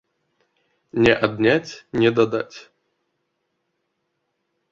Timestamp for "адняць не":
1.27-2.09